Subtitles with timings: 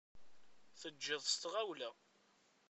[0.79, 1.89] Tejjiḍ s tɣawla.